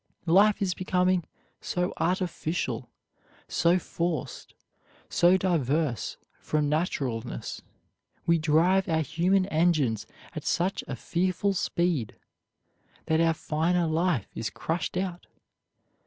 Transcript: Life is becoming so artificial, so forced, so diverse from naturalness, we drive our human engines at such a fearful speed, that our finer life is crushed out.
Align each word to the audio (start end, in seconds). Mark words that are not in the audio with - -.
Life 0.25 0.63
is 0.63 0.73
becoming 0.73 1.25
so 1.61 1.93
artificial, 1.97 2.89
so 3.47 3.77
forced, 3.77 4.55
so 5.09 5.37
diverse 5.37 6.17
from 6.39 6.67
naturalness, 6.67 7.61
we 8.25 8.39
drive 8.39 8.89
our 8.89 9.01
human 9.01 9.45
engines 9.49 10.07
at 10.35 10.43
such 10.43 10.83
a 10.87 10.95
fearful 10.95 11.53
speed, 11.53 12.15
that 13.05 13.21
our 13.21 13.35
finer 13.35 13.85
life 13.85 14.31
is 14.33 14.49
crushed 14.49 14.97
out. 14.97 15.27